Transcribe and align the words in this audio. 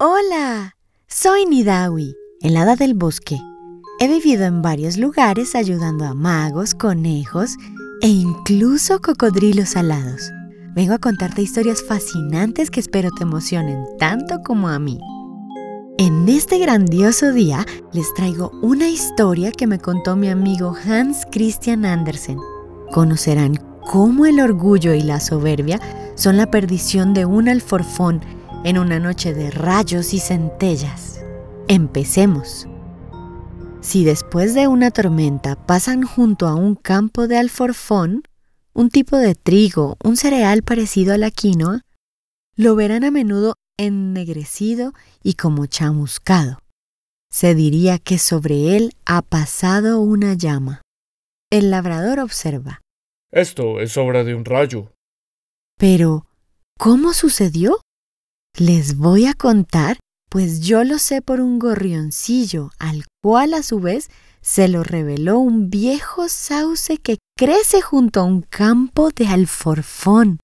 Hola, 0.00 0.76
soy 1.08 1.44
Nidawi, 1.44 2.14
el 2.42 2.56
hada 2.56 2.76
del 2.76 2.94
bosque. 2.94 3.36
He 3.98 4.06
vivido 4.06 4.44
en 4.44 4.62
varios 4.62 4.96
lugares 4.96 5.56
ayudando 5.56 6.04
a 6.04 6.14
magos, 6.14 6.72
conejos 6.72 7.56
e 8.00 8.06
incluso 8.06 9.00
cocodrilos 9.00 9.74
alados. 9.74 10.30
Vengo 10.76 10.94
a 10.94 10.98
contarte 10.98 11.42
historias 11.42 11.82
fascinantes 11.82 12.70
que 12.70 12.78
espero 12.78 13.10
te 13.10 13.24
emocionen 13.24 13.84
tanto 13.98 14.38
como 14.46 14.68
a 14.68 14.78
mí. 14.78 15.00
En 15.98 16.28
este 16.28 16.60
grandioso 16.60 17.32
día 17.32 17.66
les 17.92 18.14
traigo 18.14 18.52
una 18.62 18.88
historia 18.88 19.50
que 19.50 19.66
me 19.66 19.80
contó 19.80 20.14
mi 20.14 20.28
amigo 20.28 20.76
Hans 20.86 21.26
Christian 21.32 21.84
Andersen. 21.84 22.38
Conocerán 22.92 23.56
cómo 23.90 24.26
el 24.26 24.38
orgullo 24.38 24.94
y 24.94 25.02
la 25.02 25.18
soberbia 25.18 25.80
son 26.14 26.36
la 26.36 26.52
perdición 26.52 27.14
de 27.14 27.24
un 27.24 27.48
alforfón 27.48 28.20
en 28.64 28.78
una 28.78 28.98
noche 28.98 29.34
de 29.34 29.50
rayos 29.50 30.12
y 30.14 30.20
centellas. 30.20 31.24
Empecemos. 31.68 32.66
Si 33.80 34.04
después 34.04 34.54
de 34.54 34.66
una 34.66 34.90
tormenta 34.90 35.54
pasan 35.54 36.02
junto 36.02 36.48
a 36.48 36.54
un 36.54 36.74
campo 36.74 37.28
de 37.28 37.38
alforfón, 37.38 38.22
un 38.74 38.90
tipo 38.90 39.16
de 39.16 39.34
trigo, 39.34 39.96
un 40.02 40.16
cereal 40.16 40.62
parecido 40.62 41.14
a 41.14 41.18
la 41.18 41.30
quinoa, 41.30 41.82
lo 42.56 42.74
verán 42.74 43.04
a 43.04 43.10
menudo 43.10 43.54
ennegrecido 43.78 44.92
y 45.22 45.34
como 45.34 45.66
chamuscado. 45.66 46.58
Se 47.30 47.54
diría 47.54 47.98
que 47.98 48.18
sobre 48.18 48.76
él 48.76 48.92
ha 49.04 49.22
pasado 49.22 50.00
una 50.00 50.34
llama. 50.34 50.82
El 51.50 51.70
labrador 51.70 52.18
observa. 52.18 52.80
Esto 53.30 53.80
es 53.80 53.96
obra 53.96 54.24
de 54.24 54.34
un 54.34 54.44
rayo. 54.44 54.92
Pero, 55.78 56.26
¿cómo 56.78 57.12
sucedió? 57.12 57.80
Les 58.58 58.96
voy 58.96 59.26
a 59.26 59.34
contar, 59.34 60.00
pues 60.28 60.62
yo 60.62 60.82
lo 60.82 60.98
sé 60.98 61.22
por 61.22 61.40
un 61.40 61.60
gorrioncillo, 61.60 62.72
al 62.80 63.04
cual 63.22 63.54
a 63.54 63.62
su 63.62 63.78
vez 63.78 64.10
se 64.40 64.66
lo 64.66 64.82
reveló 64.82 65.38
un 65.38 65.70
viejo 65.70 66.28
sauce 66.28 66.98
que 66.98 67.18
crece 67.36 67.80
junto 67.82 68.18
a 68.18 68.24
un 68.24 68.42
campo 68.42 69.10
de 69.10 69.28
alforfón. 69.28 70.40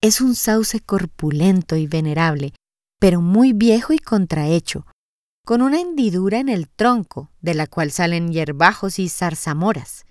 Es 0.00 0.22
un 0.22 0.34
sauce 0.34 0.80
corpulento 0.80 1.76
y 1.76 1.86
venerable, 1.86 2.54
pero 2.98 3.20
muy 3.20 3.52
viejo 3.52 3.92
y 3.92 3.98
contrahecho, 3.98 4.86
con 5.44 5.60
una 5.60 5.78
hendidura 5.78 6.38
en 6.38 6.48
el 6.48 6.70
tronco, 6.70 7.30
de 7.42 7.52
la 7.52 7.66
cual 7.66 7.90
salen 7.90 8.32
hierbajos 8.32 8.98
y 8.98 9.10
zarzamoras. 9.10 10.06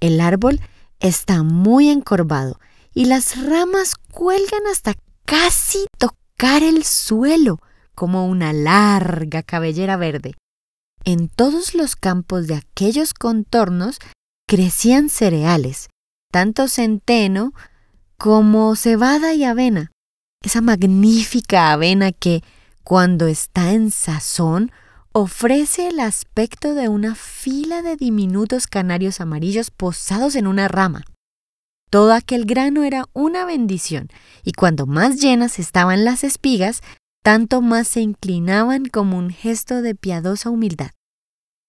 El 0.00 0.20
árbol 0.20 0.60
está 1.00 1.44
muy 1.44 1.88
encorvado 1.88 2.60
y 2.92 3.06
las 3.06 3.42
ramas 3.42 3.94
cuelgan 3.94 4.66
hasta 4.70 4.92
casi 5.24 5.86
tocar 5.96 6.21
el 6.42 6.84
suelo, 6.84 7.60
como 7.94 8.26
una 8.26 8.52
larga 8.52 9.42
cabellera 9.42 9.96
verde. 9.96 10.34
En 11.04 11.28
todos 11.28 11.74
los 11.74 11.94
campos 11.94 12.46
de 12.48 12.56
aquellos 12.56 13.14
contornos 13.14 13.98
crecían 14.48 15.08
cereales, 15.08 15.88
tanto 16.32 16.68
centeno 16.68 17.52
como 18.18 18.74
cebada 18.76 19.34
y 19.34 19.44
avena, 19.44 19.92
esa 20.42 20.60
magnífica 20.60 21.72
avena 21.72 22.12
que, 22.12 22.42
cuando 22.82 23.28
está 23.28 23.72
en 23.72 23.90
sazón, 23.90 24.72
ofrece 25.12 25.88
el 25.88 26.00
aspecto 26.00 26.74
de 26.74 26.88
una 26.88 27.14
fila 27.14 27.82
de 27.82 27.96
diminutos 27.96 28.66
canarios 28.66 29.20
amarillos 29.20 29.70
posados 29.70 30.34
en 30.34 30.46
una 30.46 30.68
rama. 30.68 31.04
Todo 31.92 32.14
aquel 32.14 32.46
grano 32.46 32.84
era 32.84 33.04
una 33.12 33.44
bendición, 33.44 34.08
y 34.42 34.52
cuando 34.52 34.86
más 34.86 35.20
llenas 35.20 35.58
estaban 35.58 36.06
las 36.06 36.24
espigas, 36.24 36.80
tanto 37.22 37.60
más 37.60 37.86
se 37.86 38.00
inclinaban 38.00 38.86
como 38.86 39.18
un 39.18 39.28
gesto 39.28 39.82
de 39.82 39.94
piadosa 39.94 40.48
humildad. 40.48 40.92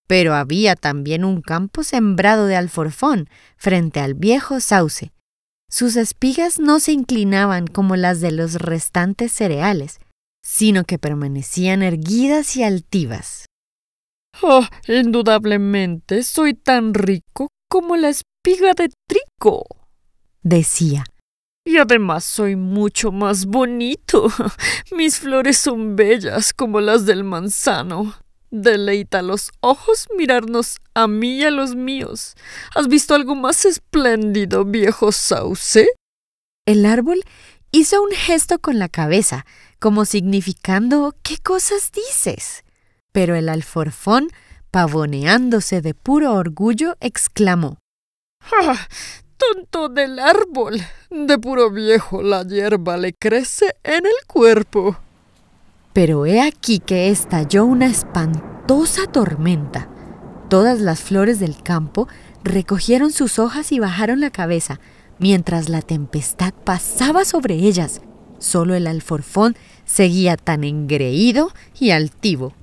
Pero 0.08 0.34
había 0.34 0.78
también 0.78 1.26
un 1.26 1.42
campo 1.42 1.84
sembrado 1.84 2.46
de 2.46 2.56
alforfón 2.56 3.28
frente 3.58 4.00
al 4.00 4.14
viejo 4.14 4.62
sauce. 4.62 5.12
Sus 5.70 5.98
espigas 5.98 6.58
no 6.58 6.80
se 6.80 6.94
inclinaban 6.94 7.68
como 7.68 7.98
las 7.98 8.22
de 8.22 8.32
los 8.32 8.54
restantes 8.54 9.34
cereales, 9.34 10.00
sino 10.42 10.86
que 10.86 11.00
permanecían 11.00 11.84
erguidas 11.84 12.56
y 12.56 12.64
altivas. 12.64 13.48
Oh, 14.42 14.66
indudablemente 14.88 16.24
soy 16.24 16.54
tan 16.54 16.94
rico 16.94 17.50
como 17.70 17.98
la 17.98 18.08
espiga 18.08 18.74
de 18.74 18.90
trigo, 19.06 19.66
decía. 20.44 21.06
Y 21.66 21.78
además 21.78 22.26
soy 22.26 22.56
mucho 22.56 23.12
más 23.12 23.46
bonito. 23.46 24.28
Mis 24.92 25.20
flores 25.20 25.58
son 25.58 25.96
bellas 25.96 26.54
como 26.54 26.82
las 26.82 27.06
del 27.06 27.24
manzano. 27.24 28.14
Deleita 28.52 29.22
los 29.22 29.52
ojos 29.62 30.08
mirarnos 30.16 30.78
a 30.94 31.08
mí 31.08 31.38
y 31.38 31.44
a 31.44 31.52
los 31.52 31.76
míos. 31.76 32.36
¿Has 32.76 32.88
visto 32.88 33.16
algo 33.16 33.34
más 33.34 33.66
espléndido, 33.66 34.64
viejo 34.66 35.12
sauce? 35.12 35.88
El 36.68 36.86
árbol 36.86 37.24
hizo 37.72 38.02
un 38.04 38.12
gesto 38.12 38.60
con 38.60 38.78
la 38.78 38.90
cabeza, 38.90 39.46
como 39.80 40.06
significando 40.06 41.16
¿qué 41.24 41.38
cosas 41.38 41.92
dices? 41.92 42.64
Pero 43.12 43.36
el 43.36 43.50
alforfón, 43.50 44.30
pavoneándose 44.70 45.82
de 45.82 45.94
puro 45.94 46.34
orgullo, 46.34 46.96
exclamó 47.00 47.80
¡Ah! 48.52 48.88
Tonto 49.52 49.90
del 49.90 50.20
árbol. 50.20 50.82
De 51.10 51.38
puro 51.38 51.72
viejo 51.72 52.22
la 52.22 52.44
hierba 52.44 52.98
le 52.98 53.14
crece 53.14 53.76
en 53.84 54.06
el 54.06 54.28
cuerpo. 54.28 54.98
Pero 55.94 56.26
he 56.26 56.42
aquí 56.42 56.80
que 56.80 57.10
estalló 57.10 57.66
una 57.66 57.86
espantosa 57.86 59.06
tormenta. 59.08 59.90
Todas 60.50 60.80
las 60.82 61.02
flores 61.02 61.40
del 61.40 61.62
campo 61.62 62.08
recogieron 62.44 63.12
sus 63.12 63.40
hojas 63.40 63.72
y 63.72 63.80
bajaron 63.80 64.20
la 64.20 64.30
cabeza, 64.30 64.80
mientras 65.20 65.70
la 65.70 65.82
tempestad 65.82 66.54
pasaba 66.54 67.26
sobre 67.26 67.56
ellas. 67.56 68.02
Solo 68.40 68.76
el 68.76 68.88
alforfón 68.88 69.56
seguía 69.86 70.36
tan 70.36 70.64
engreído 70.64 71.52
y 71.80 71.92
altivo. 71.92 72.54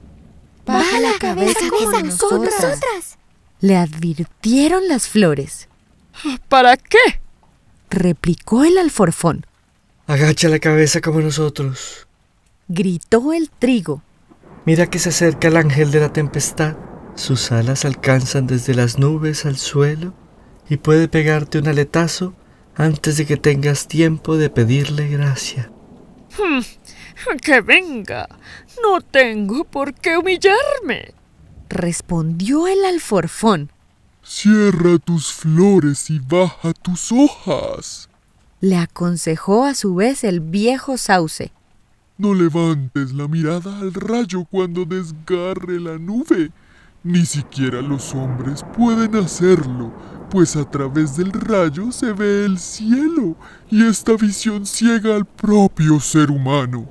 Baja 0.66 1.00
la 1.00 1.12
cabeza, 1.18 1.58
con 1.78 2.06
nosotras. 2.06 3.18
Le 3.60 3.76
advirtieron 3.76 4.88
las 4.88 5.08
flores. 5.08 5.69
¿Para 6.48 6.76
qué? 6.76 6.98
replicó 7.90 8.64
el 8.64 8.78
alforfón. 8.78 9.46
Agacha 10.06 10.48
la 10.48 10.58
cabeza 10.58 11.00
como 11.00 11.20
nosotros. 11.20 12.06
Gritó 12.68 13.32
el 13.32 13.50
trigo. 13.50 14.02
Mira 14.64 14.86
que 14.86 14.98
se 14.98 15.08
acerca 15.08 15.48
el 15.48 15.56
ángel 15.56 15.90
de 15.90 16.00
la 16.00 16.12
tempestad. 16.12 16.76
Sus 17.14 17.50
alas 17.52 17.84
alcanzan 17.84 18.46
desde 18.46 18.74
las 18.74 18.98
nubes 18.98 19.44
al 19.44 19.56
suelo 19.56 20.14
y 20.68 20.76
puede 20.76 21.08
pegarte 21.08 21.58
un 21.58 21.68
aletazo 21.68 22.34
antes 22.76 23.16
de 23.16 23.26
que 23.26 23.36
tengas 23.36 23.88
tiempo 23.88 24.36
de 24.36 24.50
pedirle 24.50 25.08
gracia. 25.08 25.70
Hmm, 26.38 26.60
que 27.42 27.60
venga. 27.60 28.28
No 28.82 29.00
tengo 29.00 29.64
por 29.64 29.94
qué 29.94 30.16
humillarme. 30.16 31.14
Respondió 31.68 32.66
el 32.68 32.84
alforfón. 32.84 33.72
Cierra 34.32 34.96
tus 34.98 35.32
flores 35.32 36.08
y 36.08 36.20
baja 36.20 36.72
tus 36.72 37.10
hojas. 37.10 38.08
Le 38.60 38.76
aconsejó 38.76 39.64
a 39.64 39.74
su 39.74 39.96
vez 39.96 40.22
el 40.22 40.38
viejo 40.38 40.96
sauce. 40.98 41.50
No 42.16 42.32
levantes 42.32 43.12
la 43.12 43.26
mirada 43.26 43.80
al 43.80 43.92
rayo 43.92 44.44
cuando 44.44 44.84
desgarre 44.84 45.80
la 45.80 45.98
nube. 45.98 46.52
Ni 47.02 47.26
siquiera 47.26 47.82
los 47.82 48.14
hombres 48.14 48.64
pueden 48.76 49.16
hacerlo, 49.16 49.92
pues 50.30 50.54
a 50.54 50.64
través 50.64 51.16
del 51.16 51.32
rayo 51.32 51.90
se 51.90 52.12
ve 52.12 52.44
el 52.44 52.60
cielo 52.60 53.34
y 53.68 53.84
esta 53.84 54.12
visión 54.12 54.64
ciega 54.64 55.16
al 55.16 55.24
propio 55.24 55.98
ser 55.98 56.30
humano. 56.30 56.88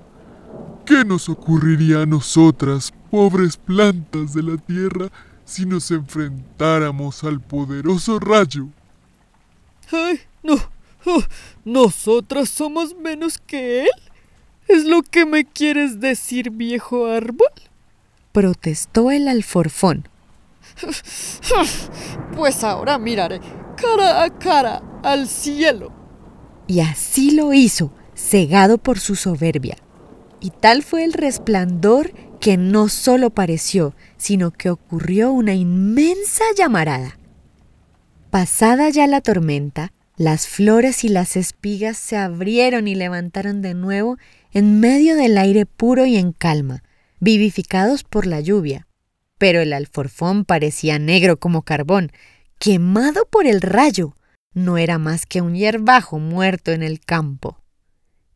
¿Qué 0.86 1.06
nos 1.06 1.30
ocurriría 1.30 2.02
a 2.02 2.06
nosotras, 2.06 2.94
pobres 3.10 3.56
plantas 3.56 4.34
de 4.34 4.44
la 4.44 4.58
tierra, 4.58 5.10
si 5.50 5.66
nos 5.66 5.90
enfrentáramos 5.92 7.24
al 7.24 7.42
poderoso 7.42 8.20
rayo. 8.20 8.68
¡Ay, 9.92 10.20
no! 10.44 10.56
Oh, 11.06 11.24
¿Nosotras 11.66 12.50
somos 12.50 12.96
menos 12.96 13.38
que 13.38 13.84
él? 13.84 13.90
¿Es 14.68 14.86
lo 14.86 15.02
que 15.02 15.26
me 15.26 15.46
quieres 15.46 16.00
decir, 16.00 16.52
viejo 16.52 17.08
árbol? 17.08 17.48
Protestó 18.32 19.12
el 19.12 19.28
alforfón. 19.28 20.08
Pues 22.36 22.64
ahora 22.64 22.98
miraré 22.98 23.42
cara 23.76 24.24
a 24.24 24.30
cara 24.30 24.82
al 25.04 25.28
cielo. 25.28 25.92
Y 26.68 26.80
así 26.82 27.32
lo 27.32 27.52
hizo, 27.54 27.92
cegado 28.16 28.78
por 28.78 29.00
su 29.00 29.16
soberbia. 29.16 29.78
Y 30.40 30.52
tal 30.52 30.84
fue 30.84 31.04
el 31.04 31.14
resplandor 31.14 32.14
que 32.40 32.58
no 32.58 32.90
solo 32.90 33.30
pareció, 33.30 33.96
sino 34.18 34.52
que 34.52 34.70
ocurrió 34.70 35.32
una 35.32 35.54
inmensa 35.54 36.44
llamarada. 36.58 37.18
Pasada 38.30 38.90
ya 38.90 39.08
la 39.08 39.22
tormenta, 39.22 39.92
las 40.16 40.48
flores 40.48 41.04
y 41.04 41.10
las 41.10 41.36
espigas 41.36 41.98
se 41.98 42.18
abrieron 42.18 42.88
y 42.88 42.96
levantaron 42.96 43.62
de 43.62 43.74
nuevo 43.74 44.18
en 44.52 44.80
medio 44.80 45.16
del 45.16 45.38
aire 45.38 45.66
puro 45.66 46.06
y 46.06 46.18
en 46.18 46.34
calma, 46.34 46.84
vivificados 47.20 48.04
por 48.04 48.26
la 48.26 48.40
lluvia. 48.40 48.88
Pero 49.38 49.62
el 49.62 49.74
alforfón 49.74 50.46
parecía 50.46 51.00
negro 51.00 51.40
como 51.40 51.62
carbón, 51.62 52.12
quemado 52.60 53.26
por 53.26 53.48
el 53.48 53.62
rayo. 53.62 54.16
No 54.54 54.78
era 54.78 54.98
más 54.98 55.26
que 55.26 55.42
un 55.42 55.56
hierbajo 55.56 56.20
muerto 56.20 56.72
en 56.72 56.84
el 56.84 57.00
campo. 57.00 57.58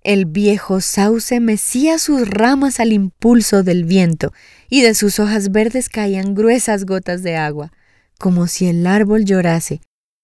El 0.04 0.26
viejo 0.26 0.82
sauce 0.82 1.40
mecía 1.40 1.98
sus 1.98 2.28
ramas 2.28 2.82
al 2.82 2.92
impulso 2.92 3.64
del 3.64 3.86
viento, 3.86 4.34
y 4.70 4.82
de 4.82 4.96
sus 4.96 5.18
hojas 5.20 5.52
verdes 5.52 5.88
caían 5.88 6.36
gruesas 6.36 6.86
gotas 6.86 7.24
de 7.24 7.38
agua, 7.38 7.72
como 8.20 8.48
si 8.48 8.68
el 8.68 8.86
árbol 8.86 9.24
llorase. 9.24 9.80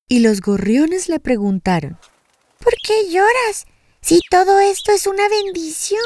Y 0.09 0.19
los 0.19 0.41
gorriones 0.41 1.07
le 1.07 1.21
preguntaron 1.21 1.97
¿Por 2.59 2.73
qué 2.83 3.09
lloras? 3.09 3.65
Si 4.01 4.19
todo 4.29 4.59
esto 4.59 4.91
es 4.91 5.07
una 5.07 5.29
bendición. 5.29 6.01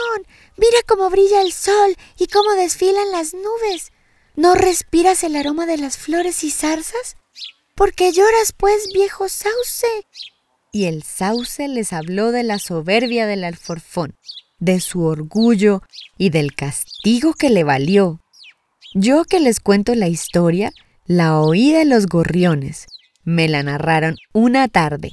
Mira 0.57 0.77
cómo 0.87 1.09
brilla 1.09 1.41
el 1.41 1.51
sol 1.51 1.95
y 2.19 2.27
cómo 2.27 2.51
desfilan 2.53 3.11
las 3.11 3.33
nubes. 3.33 3.91
¿No 4.35 4.53
respiras 4.53 5.23
el 5.23 5.35
aroma 5.35 5.65
de 5.65 5.77
las 5.77 5.97
flores 5.97 6.43
y 6.43 6.51
zarzas? 6.51 7.17
¿Por 7.75 7.93
qué 7.93 8.11
lloras, 8.11 8.51
pues, 8.55 8.89
viejo 8.93 9.29
sauce? 9.29 9.87
Y 10.75 10.85
el 10.85 11.03
sauce 11.03 11.67
les 11.67 11.93
habló 11.93 12.31
de 12.31 12.41
la 12.41 12.57
soberbia 12.57 13.27
del 13.27 13.43
alforfón, 13.43 14.15
de 14.57 14.79
su 14.79 15.03
orgullo 15.03 15.83
y 16.17 16.31
del 16.31 16.55
castigo 16.55 17.35
que 17.35 17.51
le 17.51 17.63
valió. 17.63 18.21
Yo 18.95 19.23
que 19.25 19.39
les 19.39 19.59
cuento 19.59 19.93
la 19.93 20.07
historia, 20.07 20.71
la 21.05 21.39
oí 21.39 21.71
de 21.71 21.85
los 21.85 22.07
gorriones. 22.07 22.87
Me 23.23 23.47
la 23.47 23.61
narraron 23.61 24.15
una 24.33 24.67
tarde. 24.67 25.11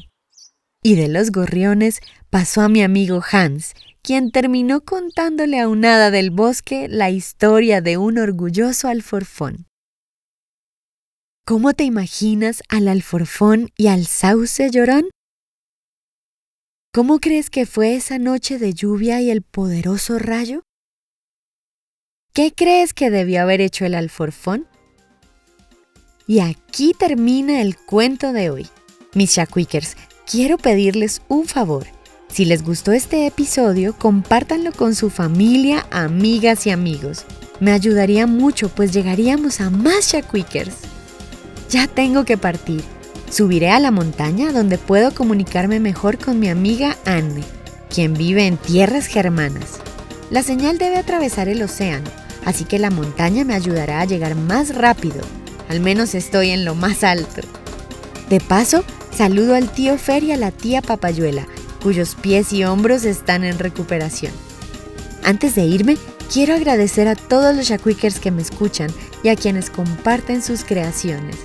Y 0.83 0.95
de 0.95 1.09
los 1.09 1.31
gorriones 1.31 2.01
pasó 2.31 2.63
a 2.63 2.71
mi 2.71 2.83
amigo 2.83 3.23
Hans, 3.31 3.75
quien 4.01 4.31
terminó 4.31 4.81
contándole 4.81 5.61
a 5.61 5.69
un 5.69 5.85
hada 5.85 6.11
del 6.11 6.31
bosque 6.31 6.89
la 6.89 7.11
historia 7.11 7.83
de 7.83 7.99
un 7.99 8.17
orgulloso 8.17 8.89
alforfón. 8.89 9.67
¿Cómo 11.45 11.75
te 11.75 11.85
imaginas 11.85 12.63
al 12.71 12.89
alforfón 12.89 13.69
y 13.77 13.89
al 13.89 14.07
sauce 14.07 14.71
llorón? 14.71 15.11
¿Cómo 16.93 17.21
crees 17.21 17.51
que 17.51 17.67
fue 17.67 17.95
esa 17.95 18.19
noche 18.19 18.59
de 18.59 18.75
lluvia 18.75 19.21
y 19.21 19.31
el 19.31 19.43
poderoso 19.43 20.19
rayo? 20.19 20.65
¿Qué 22.33 22.53
crees 22.53 22.95
que 22.95 23.11
debió 23.11 23.43
haber 23.43 23.61
hecho 23.61 23.85
el 23.85 23.95
alforfón? 23.95 24.67
Y 26.27 26.41
aquí 26.41 26.93
termina 26.99 27.61
el 27.61 27.77
cuento 27.77 28.33
de 28.33 28.51
hoy. 28.51 28.67
Mis 29.15 29.37
Shaquickers, 29.37 29.97
quiero 30.29 30.59
pedirles 30.59 31.23
un 31.29 31.47
favor. 31.47 31.87
Si 32.27 32.45
les 32.45 32.65
gustó 32.65 32.91
este 32.91 33.25
episodio, 33.25 33.97
compártanlo 33.97 34.73
con 34.73 34.97
su 34.97 35.11
familia, 35.11 35.87
amigas 35.93 36.67
y 36.67 36.71
amigos. 36.71 37.25
Me 37.61 37.71
ayudaría 37.71 38.27
mucho, 38.27 38.69
pues 38.69 38.93
llegaríamos 38.93 39.61
a 39.61 39.71
más 39.71 40.13
Shaquickers. 40.13 40.79
Ya 41.69 41.87
tengo 41.87 42.25
que 42.25 42.37
partir 42.37 42.83
Subiré 43.31 43.71
a 43.71 43.79
la 43.79 43.93
montaña 43.93 44.51
donde 44.53 44.77
puedo 44.77 45.15
comunicarme 45.15 45.79
mejor 45.79 46.19
con 46.19 46.41
mi 46.41 46.49
amiga 46.49 46.97
Anne, 47.05 47.45
quien 47.89 48.15
vive 48.15 48.47
en 48.47 48.57
tierras 48.57 49.07
germanas. 49.07 49.81
La 50.31 50.43
señal 50.43 50.79
debe 50.79 50.97
atravesar 50.97 51.49
el 51.49 51.63
océano, 51.63 52.11
así 52.45 52.65
que 52.65 52.81
la 52.81 52.91
montaña 52.91 53.45
me 53.45 53.55
ayudará 53.55 54.01
a 54.01 54.05
llegar 54.05 54.35
más 54.35 54.75
rápido. 54.75 55.21
Al 55.69 55.79
menos 55.79 56.17
estoy 56.17 56.51
en 56.51 56.65
lo 56.65 56.75
más 56.75 57.05
alto. 57.05 57.43
De 58.29 58.41
paso, 58.41 58.85
saludo 59.17 59.55
al 59.55 59.71
tío 59.71 59.97
Fer 59.97 60.25
y 60.25 60.33
a 60.33 60.37
la 60.37 60.51
tía 60.51 60.83
Papayuela, 60.83 61.47
cuyos 61.85 62.17
pies 62.17 62.53
y 62.53 62.65
hombros 62.65 63.05
están 63.05 63.45
en 63.45 63.61
recuperación. 63.61 64.33
Antes 65.23 65.55
de 65.55 65.63
irme, 65.63 65.97
quiero 66.33 66.55
agradecer 66.55 67.07
a 67.07 67.15
todos 67.15 67.55
los 67.55 67.67
Shaquickers 67.67 68.19
que 68.19 68.33
me 68.33 68.43
escuchan 68.43 68.91
y 69.23 69.29
a 69.29 69.37
quienes 69.37 69.71
comparten 69.71 70.43
sus 70.43 70.65
creaciones. 70.65 71.37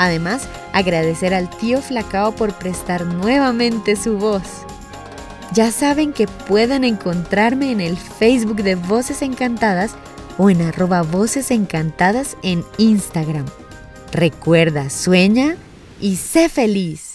Además, 0.00 0.48
agradecer 0.72 1.34
al 1.34 1.50
tío 1.50 1.82
Flacao 1.82 2.34
por 2.34 2.54
prestar 2.54 3.04
nuevamente 3.04 3.96
su 3.96 4.16
voz. 4.16 4.64
Ya 5.52 5.70
saben 5.70 6.14
que 6.14 6.26
pueden 6.26 6.84
encontrarme 6.84 7.70
en 7.70 7.82
el 7.82 7.98
Facebook 7.98 8.62
de 8.62 8.76
Voces 8.76 9.20
Encantadas 9.20 9.94
o 10.38 10.48
en 10.48 10.62
arroba 10.62 11.02
Voces 11.02 11.50
Encantadas 11.50 12.38
en 12.42 12.64
Instagram. 12.78 13.44
Recuerda, 14.10 14.88
sueña 14.88 15.56
y 16.00 16.16
sé 16.16 16.48
feliz. 16.48 17.09